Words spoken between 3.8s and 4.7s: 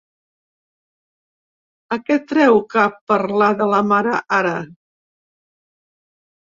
mare, ara?